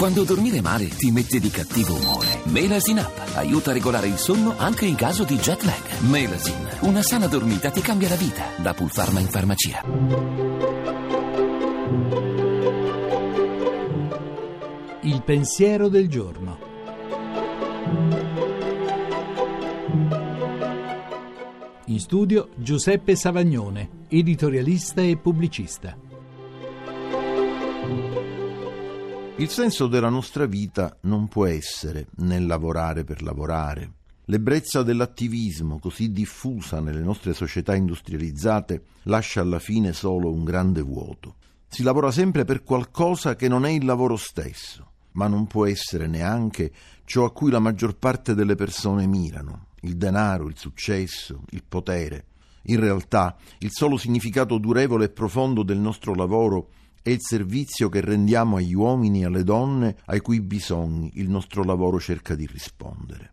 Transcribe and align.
Quando 0.00 0.24
dormire 0.24 0.62
male 0.62 0.88
ti 0.88 1.10
mette 1.10 1.38
di 1.38 1.50
cattivo 1.50 1.94
umore. 1.94 2.40
Melasin 2.44 2.96
Up 3.00 3.32
aiuta 3.34 3.68
a 3.68 3.74
regolare 3.74 4.06
il 4.06 4.16
sonno 4.16 4.54
anche 4.56 4.86
in 4.86 4.94
caso 4.94 5.24
di 5.24 5.36
jet 5.36 5.62
lag. 5.62 6.00
Melasin, 6.08 6.68
una 6.84 7.02
sana 7.02 7.26
dormita 7.26 7.70
ti 7.70 7.82
cambia 7.82 8.08
la 8.08 8.14
vita. 8.14 8.44
Da 8.56 8.72
Pulpharma 8.72 9.20
in 9.20 9.26
farmacia. 9.26 9.82
Il 15.02 15.22
pensiero 15.22 15.88
del 15.88 16.08
giorno. 16.08 16.58
In 21.84 22.00
studio 22.00 22.48
Giuseppe 22.56 23.16
Savagnone, 23.16 24.06
editorialista 24.08 25.02
e 25.02 25.18
pubblicista. 25.18 25.94
Il 29.40 29.48
senso 29.48 29.86
della 29.86 30.10
nostra 30.10 30.44
vita 30.44 30.98
non 31.04 31.26
può 31.26 31.46
essere 31.46 32.08
nel 32.16 32.44
lavorare 32.44 33.04
per 33.04 33.22
lavorare. 33.22 33.90
L'ebbrezza 34.26 34.82
dell'attivismo, 34.82 35.78
così 35.78 36.12
diffusa 36.12 36.80
nelle 36.80 37.00
nostre 37.00 37.32
società 37.32 37.74
industrializzate, 37.74 38.82
lascia 39.04 39.40
alla 39.40 39.58
fine 39.58 39.94
solo 39.94 40.30
un 40.30 40.44
grande 40.44 40.82
vuoto. 40.82 41.36
Si 41.66 41.82
lavora 41.82 42.10
sempre 42.10 42.44
per 42.44 42.62
qualcosa 42.62 43.34
che 43.34 43.48
non 43.48 43.64
è 43.64 43.70
il 43.70 43.86
lavoro 43.86 44.18
stesso, 44.18 44.90
ma 45.12 45.26
non 45.26 45.46
può 45.46 45.64
essere 45.64 46.06
neanche 46.06 46.70
ciò 47.06 47.24
a 47.24 47.32
cui 47.32 47.50
la 47.50 47.60
maggior 47.60 47.96
parte 47.96 48.34
delle 48.34 48.56
persone 48.56 49.06
mirano, 49.06 49.68
il 49.80 49.96
denaro, 49.96 50.48
il 50.48 50.58
successo, 50.58 51.44
il 51.52 51.64
potere. 51.66 52.26
In 52.64 52.78
realtà, 52.78 53.38
il 53.60 53.70
solo 53.72 53.96
significato 53.96 54.58
durevole 54.58 55.06
e 55.06 55.10
profondo 55.10 55.62
del 55.62 55.78
nostro 55.78 56.14
lavoro 56.14 56.72
è 57.02 57.08
il 57.10 57.20
servizio 57.20 57.88
che 57.88 58.02
rendiamo 58.02 58.56
agli 58.56 58.74
uomini 58.74 59.22
e 59.22 59.24
alle 59.24 59.42
donne 59.42 59.96
ai 60.06 60.20
cui 60.20 60.40
bisogni 60.40 61.12
il 61.14 61.30
nostro 61.30 61.64
lavoro 61.64 61.98
cerca 61.98 62.34
di 62.34 62.46
rispondere. 62.46 63.32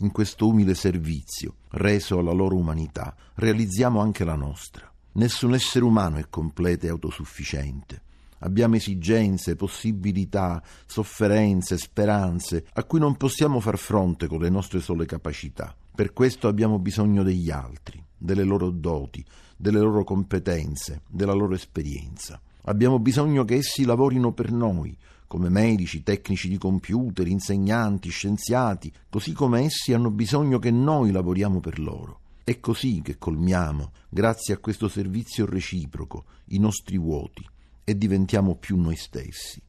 In 0.00 0.12
questo 0.12 0.46
umile 0.46 0.74
servizio, 0.74 1.56
reso 1.70 2.20
alla 2.20 2.32
loro 2.32 2.54
umanità, 2.54 3.16
realizziamo 3.34 4.00
anche 4.00 4.24
la 4.24 4.36
nostra. 4.36 4.88
Nessun 5.12 5.54
essere 5.54 5.84
umano 5.84 6.18
è 6.18 6.26
completo 6.30 6.86
e 6.86 6.90
autosufficiente. 6.90 8.02
Abbiamo 8.40 8.76
esigenze, 8.76 9.56
possibilità, 9.56 10.62
sofferenze, 10.86 11.76
speranze 11.76 12.66
a 12.74 12.84
cui 12.84 13.00
non 13.00 13.16
possiamo 13.16 13.58
far 13.58 13.78
fronte 13.78 14.28
con 14.28 14.38
le 14.38 14.48
nostre 14.48 14.78
sole 14.78 15.06
capacità. 15.06 15.74
Per 15.92 16.12
questo 16.12 16.46
abbiamo 16.46 16.78
bisogno 16.78 17.24
degli 17.24 17.50
altri, 17.50 18.00
delle 18.16 18.44
loro 18.44 18.70
doti, 18.70 19.24
delle 19.56 19.80
loro 19.80 20.04
competenze, 20.04 21.02
della 21.08 21.32
loro 21.32 21.54
esperienza. 21.54 22.40
Abbiamo 22.68 22.98
bisogno 22.98 23.46
che 23.46 23.54
essi 23.54 23.86
lavorino 23.86 24.32
per 24.32 24.52
noi, 24.52 24.94
come 25.26 25.48
medici, 25.48 26.02
tecnici 26.02 26.50
di 26.50 26.58
computer, 26.58 27.26
insegnanti, 27.26 28.10
scienziati, 28.10 28.92
così 29.08 29.32
come 29.32 29.62
essi 29.62 29.94
hanno 29.94 30.10
bisogno 30.10 30.58
che 30.58 30.70
noi 30.70 31.10
lavoriamo 31.10 31.60
per 31.60 31.78
loro. 31.78 32.20
È 32.44 32.60
così 32.60 33.00
che 33.00 33.16
colmiamo, 33.16 33.92
grazie 34.10 34.52
a 34.52 34.58
questo 34.58 34.86
servizio 34.86 35.46
reciproco, 35.46 36.26
i 36.48 36.58
nostri 36.58 36.98
vuoti 36.98 37.42
e 37.84 37.96
diventiamo 37.96 38.56
più 38.56 38.76
noi 38.76 38.96
stessi. 38.96 39.62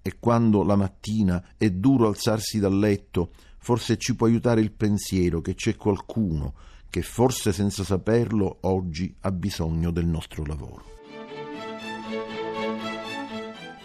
E 0.00 0.16
quando 0.18 0.62
la 0.62 0.76
mattina 0.76 1.48
è 1.58 1.68
duro 1.68 2.08
alzarsi 2.08 2.58
dal 2.58 2.78
letto, 2.78 3.32
forse 3.58 3.98
ci 3.98 4.16
può 4.16 4.26
aiutare 4.26 4.62
il 4.62 4.72
pensiero 4.72 5.42
che 5.42 5.54
c'è 5.54 5.76
qualcuno 5.76 6.54
che 6.88 7.02
forse 7.02 7.52
senza 7.52 7.84
saperlo 7.84 8.58
oggi 8.62 9.14
ha 9.20 9.30
bisogno 9.30 9.90
del 9.90 10.06
nostro 10.06 10.42
lavoro. 10.46 10.94